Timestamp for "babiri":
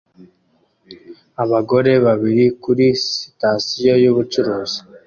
2.05-2.45